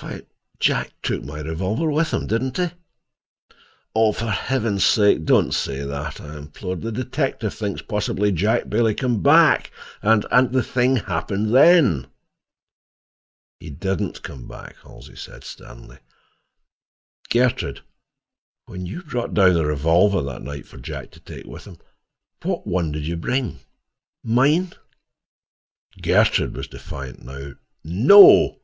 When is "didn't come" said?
13.70-14.48